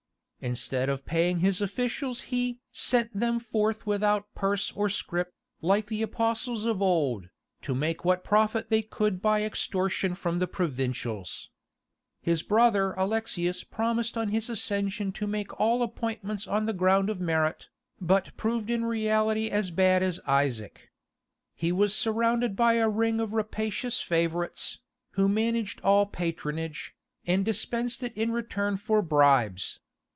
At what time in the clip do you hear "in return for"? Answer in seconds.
28.17-29.03